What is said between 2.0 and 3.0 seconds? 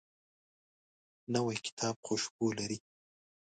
خوشبو لري